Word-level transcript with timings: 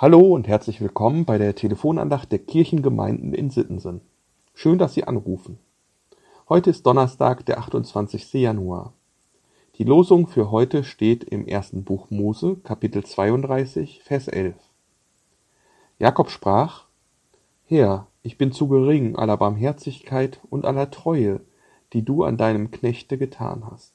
Hallo 0.00 0.20
und 0.20 0.46
herzlich 0.46 0.80
willkommen 0.80 1.24
bei 1.24 1.38
der 1.38 1.56
Telefonandacht 1.56 2.30
der 2.30 2.38
Kirchengemeinden 2.38 3.34
in 3.34 3.50
Sittensen. 3.50 4.00
Schön, 4.54 4.78
dass 4.78 4.94
Sie 4.94 5.02
anrufen. 5.02 5.58
Heute 6.48 6.70
ist 6.70 6.86
Donnerstag, 6.86 7.44
der 7.46 7.58
28. 7.58 8.32
Januar. 8.34 8.92
Die 9.74 9.82
Losung 9.82 10.28
für 10.28 10.52
heute 10.52 10.84
steht 10.84 11.24
im 11.24 11.48
ersten 11.48 11.82
Buch 11.82 12.10
Mose, 12.10 12.58
Kapitel 12.62 13.04
32, 13.04 14.00
Vers 14.04 14.28
11. 14.28 14.54
Jakob 15.98 16.30
sprach, 16.30 16.84
Herr, 17.66 18.06
ich 18.22 18.38
bin 18.38 18.52
zu 18.52 18.68
gering 18.68 19.16
aller 19.16 19.36
Barmherzigkeit 19.36 20.38
und 20.48 20.64
aller 20.64 20.92
Treue, 20.92 21.40
die 21.92 22.04
du 22.04 22.22
an 22.22 22.36
deinem 22.36 22.70
Knechte 22.70 23.18
getan 23.18 23.64
hast. 23.68 23.94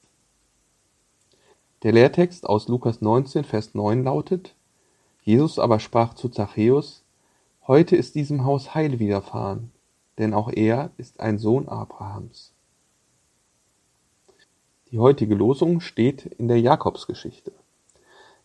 Der 1.82 1.92
Lehrtext 1.92 2.46
aus 2.46 2.68
Lukas 2.68 3.00
19, 3.00 3.44
Vers 3.44 3.74
9 3.74 4.04
lautet, 4.04 4.54
Jesus 5.24 5.58
aber 5.58 5.80
sprach 5.80 6.12
zu 6.12 6.28
Zachäus, 6.28 7.02
Heute 7.66 7.96
ist 7.96 8.14
diesem 8.14 8.44
Haus 8.44 8.74
Heil 8.74 8.98
widerfahren, 8.98 9.72
denn 10.18 10.34
auch 10.34 10.50
er 10.52 10.90
ist 10.98 11.20
ein 11.20 11.38
Sohn 11.38 11.66
Abrahams. 11.66 12.52
Die 14.90 14.98
heutige 14.98 15.34
Losung 15.34 15.80
steht 15.80 16.26
in 16.26 16.48
der 16.48 16.60
Jakobsgeschichte. 16.60 17.52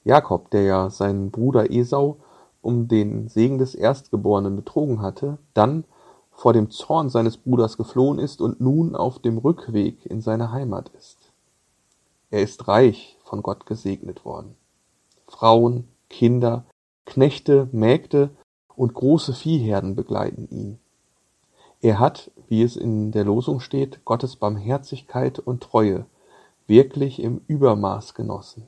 Jakob, 0.06 0.52
der 0.52 0.64
ja 0.64 0.90
seinen 0.90 1.32
Bruder 1.32 1.70
Esau 1.70 2.16
um 2.62 2.88
den 2.88 3.28
Segen 3.28 3.58
des 3.58 3.76
Erstgeborenen 3.76 4.56
betrogen 4.56 5.02
hatte, 5.02 5.38
dann 5.54 5.84
vor 6.32 6.54
dem 6.54 6.72
Zorn 6.72 7.10
seines 7.10 7.36
Bruders 7.36 7.76
geflohen 7.76 8.20
ist 8.20 8.40
und 8.40 8.62
nun 8.62 8.96
auf 8.96 9.20
dem 9.20 9.38
Rückweg 9.38 10.06
in 10.06 10.22
seine 10.22 10.54
Heimat 10.54 10.88
ist. 10.98 11.34
Er 12.32 12.42
ist 12.42 12.70
reich 12.70 13.18
von 13.26 13.44
Gott 13.44 13.66
gesegnet 13.66 14.24
worden. 14.24 14.56
Frauen, 15.28 15.89
Kinder, 16.10 16.66
Knechte, 17.06 17.70
Mägde 17.72 18.30
und 18.76 18.94
große 18.94 19.34
Viehherden 19.34 19.96
begleiten 19.96 20.48
ihn. 20.52 20.80
Er 21.82 22.00
hat, 22.00 22.32
wie 22.48 22.62
es 22.62 22.76
in 22.76 23.12
der 23.12 23.24
Losung 23.24 23.60
steht, 23.60 24.04
Gottes 24.04 24.36
Barmherzigkeit 24.36 25.40
und 25.40 25.64
Treue 25.64 26.06
wirklich 26.68 27.22
im 27.22 27.42
Übermaß 27.48 28.14
genossen. 28.14 28.68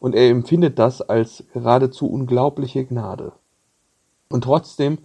Und 0.00 0.14
er 0.14 0.30
empfindet 0.30 0.78
das 0.78 1.02
als 1.02 1.44
geradezu 1.52 2.06
unglaubliche 2.10 2.84
Gnade. 2.84 3.32
Und 4.28 4.44
trotzdem 4.44 4.98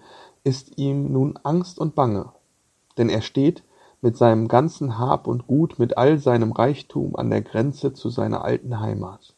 ist 0.43 0.77
ihm 0.77 1.11
nun 1.11 1.37
Angst 1.43 1.77
und 1.77 1.93
Bange, 1.93 2.31
denn 2.97 3.09
er 3.09 3.21
steht 3.21 3.63
mit 4.01 4.15
seinem 4.15 4.47
ganzen 4.47 4.97
Hab 4.97 5.27
und 5.27 5.47
Gut, 5.47 5.79
mit 5.79 5.97
all 5.97 6.19
seinem 6.19 6.51
Reichtum 6.51 7.15
an 7.15 7.29
der 7.29 7.41
Grenze 7.41 7.93
zu 7.93 8.09
seiner 8.09 8.43
alten 8.43 8.79
Heimat. 8.79 9.33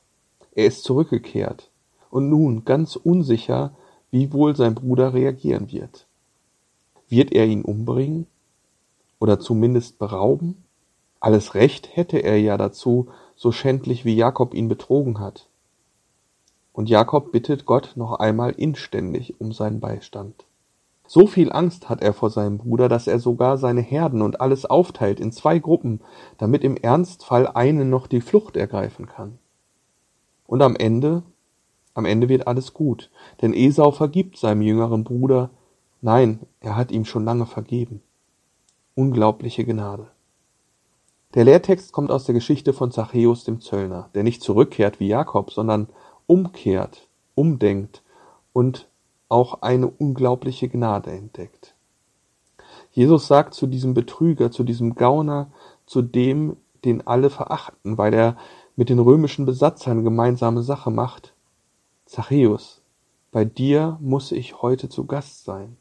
Er 0.51 0.65
ist 0.65 0.83
zurückgekehrt, 0.83 1.68
und 2.09 2.29
nun 2.29 2.65
ganz 2.65 2.95
unsicher, 2.95 3.71
wie 4.11 4.33
wohl 4.33 4.55
sein 4.55 4.75
Bruder 4.75 5.13
reagieren 5.13 5.71
wird. 5.71 6.07
Wird 7.07 7.31
er 7.31 7.45
ihn 7.45 7.63
umbringen? 7.63 8.27
Oder 9.19 9.39
zumindest 9.39 9.99
berauben? 9.99 10.63
Alles 11.19 11.53
Recht 11.53 11.95
hätte 11.95 12.19
er 12.19 12.39
ja 12.39 12.57
dazu, 12.57 13.07
so 13.35 13.51
schändlich 13.51 14.05
wie 14.05 14.15
Jakob 14.15 14.53
ihn 14.53 14.69
betrogen 14.69 15.19
hat. 15.19 15.47
Und 16.71 16.89
Jakob 16.89 17.31
bittet 17.31 17.65
Gott 17.65 17.93
noch 17.95 18.13
einmal 18.19 18.51
inständig 18.51 19.39
um 19.41 19.51
seinen 19.51 19.79
Beistand. 19.79 20.45
So 21.07 21.25
viel 21.25 21.51
Angst 21.51 21.89
hat 21.89 22.01
er 22.01 22.13
vor 22.13 22.29
seinem 22.29 22.59
Bruder, 22.59 22.87
dass 22.87 23.07
er 23.07 23.19
sogar 23.19 23.57
seine 23.57 23.81
Herden 23.81 24.21
und 24.21 24.39
alles 24.39 24.65
aufteilt 24.65 25.19
in 25.19 25.31
zwei 25.31 25.57
Gruppen, 25.57 26.01
damit 26.37 26.63
im 26.63 26.77
Ernstfall 26.77 27.47
eine 27.47 27.83
noch 27.83 28.05
die 28.05 28.21
Flucht 28.21 28.55
ergreifen 28.55 29.07
kann. 29.07 29.39
Und 30.45 30.61
am 30.61 30.75
Ende 30.75 31.23
am 31.99 32.05
Ende 32.05 32.29
wird 32.29 32.47
alles 32.47 32.73
gut, 32.73 33.11
denn 33.41 33.53
Esau 33.53 33.91
vergibt 33.91 34.37
seinem 34.37 34.61
jüngeren 34.61 35.03
Bruder, 35.03 35.51
nein, 36.01 36.39
er 36.61 36.75
hat 36.75 36.91
ihm 36.91 37.05
schon 37.05 37.25
lange 37.25 37.45
vergeben. 37.45 38.01
Unglaubliche 38.95 39.65
Gnade. 39.65 40.07
Der 41.35 41.43
Lehrtext 41.43 41.91
kommt 41.91 42.09
aus 42.09 42.23
der 42.23 42.33
Geschichte 42.33 42.73
von 42.73 42.91
Zachäus 42.91 43.43
dem 43.43 43.61
Zöllner, 43.61 44.09
der 44.15 44.23
nicht 44.23 44.41
zurückkehrt 44.41 44.99
wie 44.99 45.07
Jakob, 45.07 45.51
sondern 45.51 45.87
umkehrt, 46.25 47.07
umdenkt 47.35 48.01
und 48.51 48.89
auch 49.27 49.61
eine 49.61 49.87
unglaubliche 49.87 50.69
Gnade 50.69 51.11
entdeckt. 51.11 51.75
Jesus 52.91 53.27
sagt 53.27 53.53
zu 53.53 53.67
diesem 53.67 53.93
Betrüger, 53.93 54.49
zu 54.49 54.63
diesem 54.63 54.95
Gauner, 54.95 55.51
zu 55.85 56.01
dem, 56.01 56.57
den 56.83 57.05
alle 57.05 57.29
verachten, 57.29 57.97
weil 57.97 58.13
er 58.13 58.37
mit 58.75 58.89
den 58.89 58.99
römischen 58.99 59.45
Besatzern 59.45 60.03
gemeinsame 60.03 60.63
Sache 60.63 60.89
macht, 60.89 61.33
Zachäus, 62.09 62.81
bei 63.31 63.45
dir 63.45 63.99
muss 64.01 64.31
ich 64.31 64.63
heute 64.63 64.89
zu 64.89 65.05
Gast 65.05 65.45
sein. 65.45 65.77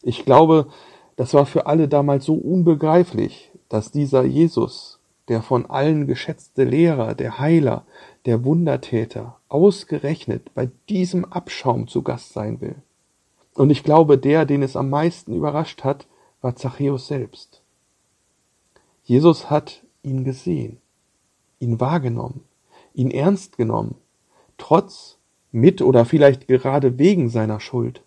Ich 0.00 0.24
glaube, 0.24 0.68
das 1.16 1.34
war 1.34 1.44
für 1.44 1.66
alle 1.66 1.88
damals 1.88 2.24
so 2.24 2.32
unbegreiflich, 2.32 3.50
dass 3.68 3.92
dieser 3.92 4.24
Jesus, 4.24 4.98
der 5.28 5.42
von 5.42 5.66
allen 5.66 6.06
geschätzte 6.06 6.64
Lehrer, 6.64 7.14
der 7.14 7.38
Heiler, 7.38 7.84
der 8.24 8.46
Wundertäter, 8.46 9.36
ausgerechnet 9.50 10.54
bei 10.54 10.70
diesem 10.88 11.26
Abschaum 11.26 11.86
zu 11.86 12.00
Gast 12.00 12.32
sein 12.32 12.62
will. 12.62 12.76
Und 13.52 13.68
ich 13.68 13.84
glaube, 13.84 14.16
der, 14.16 14.46
den 14.46 14.62
es 14.62 14.74
am 14.74 14.88
meisten 14.88 15.34
überrascht 15.34 15.84
hat, 15.84 16.06
war 16.40 16.56
Zachäus 16.56 17.08
selbst. 17.08 17.60
Jesus 19.04 19.50
hat 19.50 19.82
ihn 20.02 20.24
gesehen, 20.24 20.78
ihn 21.58 21.78
wahrgenommen, 21.78 22.40
ihn 22.94 23.10
ernst 23.10 23.58
genommen, 23.58 23.96
trotz 24.56 25.17
mit 25.50 25.82
oder 25.82 26.04
vielleicht 26.04 26.46
gerade 26.46 26.98
wegen 26.98 27.28
seiner 27.30 27.60
Schuld. 27.60 28.02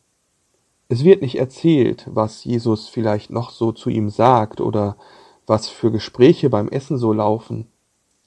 Es 0.89 1.03
wird 1.03 1.21
nicht 1.21 1.37
erzählt, 1.37 2.07
was 2.11 2.43
Jesus 2.43 2.89
vielleicht 2.89 3.29
noch 3.29 3.51
so 3.51 3.71
zu 3.71 3.89
ihm 3.89 4.09
sagt 4.09 4.61
oder 4.61 4.97
was 5.47 5.69
für 5.69 5.91
Gespräche 5.91 6.49
beim 6.49 6.67
Essen 6.69 6.97
so 6.97 7.13
laufen. 7.13 7.67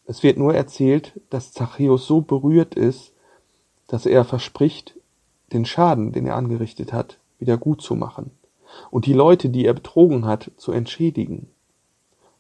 Es 0.07 0.23
wird 0.23 0.39
nur 0.39 0.55
erzählt, 0.55 1.21
dass 1.31 1.53
Zachäus 1.53 2.07
so 2.07 2.21
berührt 2.21 2.75
ist, 2.75 3.13
dass 3.87 4.07
er 4.07 4.25
verspricht, 4.25 4.95
den 5.53 5.65
Schaden, 5.65 6.13
den 6.13 6.27
er 6.27 6.37
angerichtet 6.37 6.93
hat, 6.93 7.19
wieder 7.39 7.57
gut 7.59 7.83
zu 7.83 7.95
machen 7.95 8.31
und 8.91 9.07
die 9.07 9.13
Leute, 9.13 9.49
die 9.49 9.65
er 9.65 9.75
betrogen 9.75 10.27
hat, 10.27 10.51
zu 10.57 10.73
entschädigen. 10.73 11.49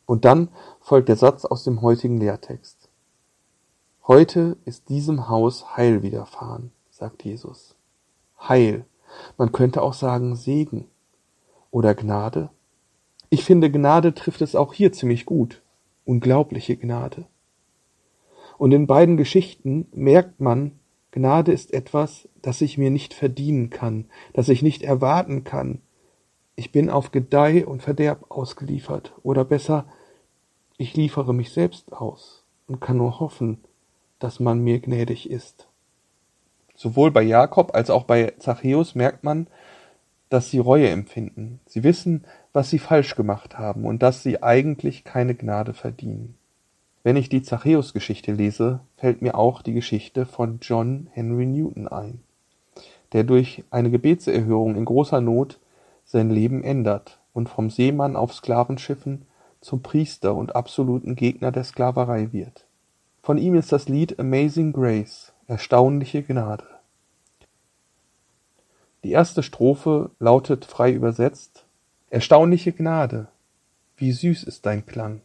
Und 0.06 0.24
dann 0.24 0.48
folgt 0.80 1.08
der 1.08 1.16
Satz 1.16 1.44
aus 1.44 1.64
dem 1.64 1.82
heutigen 1.82 2.18
Lehrtext. 2.18 2.83
Heute 4.06 4.58
ist 4.66 4.90
diesem 4.90 5.30
Haus 5.30 5.78
Heil 5.78 6.02
widerfahren, 6.02 6.72
sagt 6.90 7.24
Jesus. 7.24 7.74
Heil. 8.38 8.84
Man 9.38 9.50
könnte 9.50 9.80
auch 9.80 9.94
sagen 9.94 10.36
Segen. 10.36 10.88
Oder 11.70 11.94
Gnade. 11.94 12.50
Ich 13.30 13.46
finde, 13.46 13.70
Gnade 13.70 14.12
trifft 14.12 14.42
es 14.42 14.56
auch 14.56 14.74
hier 14.74 14.92
ziemlich 14.92 15.24
gut. 15.24 15.62
Unglaubliche 16.04 16.76
Gnade. 16.76 17.24
Und 18.58 18.72
in 18.72 18.86
beiden 18.86 19.16
Geschichten 19.16 19.86
merkt 19.92 20.38
man, 20.38 20.72
Gnade 21.10 21.52
ist 21.52 21.72
etwas, 21.72 22.28
das 22.42 22.60
ich 22.60 22.76
mir 22.76 22.90
nicht 22.90 23.14
verdienen 23.14 23.70
kann, 23.70 24.04
das 24.34 24.50
ich 24.50 24.60
nicht 24.60 24.82
erwarten 24.82 25.44
kann. 25.44 25.80
Ich 26.56 26.72
bin 26.72 26.90
auf 26.90 27.10
Gedeih 27.10 27.64
und 27.64 27.82
Verderb 27.82 28.26
ausgeliefert, 28.28 29.14
oder 29.22 29.46
besser, 29.46 29.86
ich 30.76 30.94
liefere 30.94 31.32
mich 31.32 31.54
selbst 31.54 31.90
aus 31.94 32.44
und 32.66 32.82
kann 32.82 32.98
nur 32.98 33.18
hoffen, 33.18 33.64
dass 34.24 34.40
man 34.40 34.60
mir 34.60 34.80
gnädig 34.80 35.30
ist. 35.30 35.68
Sowohl 36.74 37.10
bei 37.10 37.22
Jakob 37.22 37.74
als 37.74 37.90
auch 37.90 38.04
bei 38.04 38.32
Zachäus 38.38 38.94
merkt 38.94 39.22
man, 39.22 39.48
dass 40.30 40.50
sie 40.50 40.58
Reue 40.58 40.88
empfinden. 40.88 41.60
Sie 41.66 41.84
wissen, 41.84 42.24
was 42.54 42.70
sie 42.70 42.78
falsch 42.78 43.16
gemacht 43.16 43.58
haben 43.58 43.84
und 43.84 44.02
dass 44.02 44.22
sie 44.22 44.42
eigentlich 44.42 45.04
keine 45.04 45.34
Gnade 45.34 45.74
verdienen. 45.74 46.36
Wenn 47.02 47.16
ich 47.16 47.28
die 47.28 47.42
Zachäus-Geschichte 47.42 48.32
lese, 48.32 48.80
fällt 48.96 49.20
mir 49.20 49.34
auch 49.36 49.60
die 49.60 49.74
Geschichte 49.74 50.24
von 50.24 50.58
John 50.62 51.08
Henry 51.12 51.44
Newton 51.44 51.86
ein, 51.86 52.20
der 53.12 53.24
durch 53.24 53.62
eine 53.70 53.90
Gebetserhörung 53.90 54.74
in 54.74 54.86
großer 54.86 55.20
Not 55.20 55.60
sein 56.06 56.30
Leben 56.30 56.64
ändert 56.64 57.20
und 57.34 57.50
vom 57.50 57.68
Seemann 57.68 58.16
auf 58.16 58.32
Sklavenschiffen 58.32 59.26
zum 59.60 59.82
Priester 59.82 60.34
und 60.34 60.56
absoluten 60.56 61.14
Gegner 61.14 61.52
der 61.52 61.64
Sklaverei 61.64 62.32
wird. 62.32 62.63
Von 63.24 63.38
ihm 63.38 63.54
ist 63.54 63.72
das 63.72 63.88
Lied 63.88 64.20
Amazing 64.20 64.74
Grace, 64.74 65.32
erstaunliche 65.46 66.22
Gnade. 66.22 66.66
Die 69.02 69.12
erste 69.12 69.42
Strophe 69.42 70.10
lautet 70.18 70.66
frei 70.66 70.92
übersetzt 70.92 71.64
Erstaunliche 72.10 72.72
Gnade, 72.72 73.28
wie 73.96 74.12
süß 74.12 74.44
ist 74.44 74.66
dein 74.66 74.84
Klang, 74.84 75.22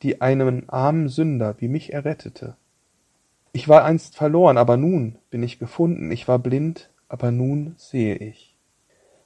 die 0.00 0.22
einen 0.22 0.70
armen 0.70 1.10
Sünder 1.10 1.56
wie 1.58 1.68
mich 1.68 1.92
errettete. 1.92 2.56
Ich 3.52 3.68
war 3.68 3.84
einst 3.84 4.16
verloren, 4.16 4.56
aber 4.56 4.78
nun 4.78 5.18
bin 5.28 5.42
ich 5.42 5.58
gefunden, 5.58 6.10
ich 6.10 6.26
war 6.28 6.38
blind, 6.38 6.88
aber 7.10 7.30
nun 7.30 7.74
sehe 7.76 8.14
ich. 8.16 8.56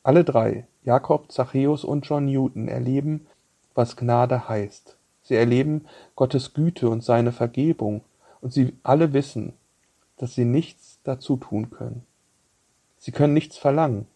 Alle 0.03 0.25
drei, 0.25 0.67
Jakob, 0.83 1.31
Zachäus 1.31 1.85
und 1.85 2.05
John 2.05 2.25
Newton, 2.25 2.67
erleben, 2.67 3.29
was 3.77 3.95
Gnade 3.95 4.49
heißt. 4.49 4.97
Sie 5.31 5.37
erleben 5.37 5.87
Gottes 6.17 6.55
Güte 6.55 6.91
und 6.91 7.05
seine 7.05 7.31
Vergebung, 7.31 8.03
und 8.41 8.53
sie 8.53 8.77
alle 8.83 9.13
wissen, 9.13 9.53
dass 10.17 10.35
sie 10.35 10.45
nichts 10.45 10.99
dazu 11.05 11.37
tun 11.37 11.71
können. 11.71 12.05
Sie 12.99 13.13
können 13.13 13.33
nichts 13.33 13.57
verlangen, 13.57 14.09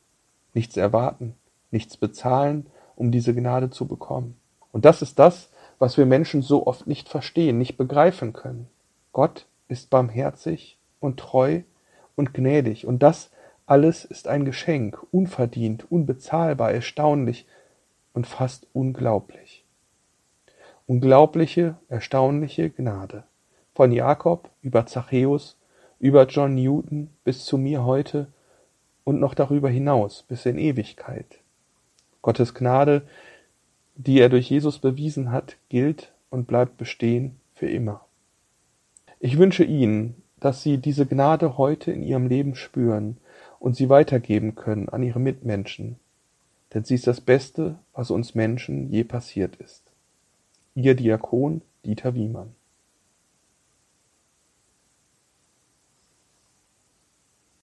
nichts 0.55 0.77
erwarten, 0.77 1.37
nichts 1.71 1.97
bezahlen, 1.97 2.67
um 2.97 3.13
diese 3.13 3.33
Gnade 3.33 3.71
zu 3.71 3.87
bekommen. 3.87 4.37
Und 4.73 4.85
das 4.85 5.03
ist 5.03 5.21
das, 5.21 5.51
was 5.79 5.97
wir 5.97 6.05
Menschen 6.05 6.43
so 6.43 6.67
oft 6.67 6.89
nicht 6.89 7.09
verstehen, 7.09 7.59
nicht 7.59 7.77
begreifen 7.77 8.33
können. 8.33 8.67
Gott 9.13 9.47
ist 9.69 9.91
barmherzig 9.91 10.79
und 10.99 11.21
treu 11.21 11.61
und 12.17 12.35
gnädig, 12.35 12.89
und 12.89 13.05
das 13.05 13.31
alles 13.67 14.05
ist 14.05 14.27
ein 14.27 14.45
Geschenk, 14.45 14.99
unverdient, 15.13 15.93
unbezahlbar, 15.93 16.73
erstaunlich 16.73 17.47
und 18.15 18.27
fast 18.27 18.67
unglaublich. 18.73 19.64
Unglaubliche, 20.87 21.79
erstaunliche 21.89 22.69
Gnade. 22.69 23.25
Von 23.75 23.91
Jakob 23.91 24.51
über 24.61 24.85
Zachäus, 24.85 25.57
über 25.99 26.27
John 26.27 26.57
Newton 26.57 27.09
bis 27.25 27.47
zu 27.47 27.57
mir 27.57 27.85
heute 27.85 28.27
und 29.03 29.19
noch 29.19 29.33
darüber 29.33 29.71
hinaus 29.71 30.25
bis 30.29 30.45
in 30.45 30.59
Ewigkeit. 30.59 31.39
Gottes 32.21 32.53
Gnade, 32.53 33.01
die 33.95 34.21
er 34.21 34.29
durch 34.29 34.51
Jesus 34.51 34.79
bewiesen 34.79 35.33
hat, 35.33 35.57
gilt 35.71 36.13
und 36.29 36.47
bleibt 36.47 36.77
bestehen 36.77 37.37
für 37.55 37.71
immer. 37.71 38.05
Ich 39.21 39.39
wünsche 39.39 39.65
Ihnen, 39.65 40.23
dass 40.39 40.63
Sie 40.63 40.77
diese 40.77 41.07
Gnade 41.07 41.57
heute 41.57 41.93
in 41.93 42.03
Ihrem 42.03 42.27
Leben 42.27 42.55
spüren 42.57 43.17
und 43.59 43.75
sie 43.75 43.89
weitergeben 43.89 44.55
können 44.55 44.91
an 44.91 45.03
Ihre 45.03 45.19
Mitmenschen, 45.19 45.97
denn 46.75 46.85
sie 46.85 46.97
ist 46.97 47.07
das 47.07 47.23
Beste, 47.23 47.79
was 47.95 48.11
uns 48.11 48.35
Menschen 48.35 48.91
je 48.91 49.05
passiert 49.05 49.57
ist. 49.57 49.94
Ihr 50.77 50.97
Diakon 50.97 51.63
Dieter 51.85 52.17
Wiemann 52.17 52.55